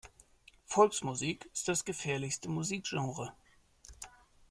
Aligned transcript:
Volksmusik 0.65 1.47
ist 1.53 1.67
das 1.67 1.85
gefährlichste 1.85 2.49
Musikgenre. 2.49 3.33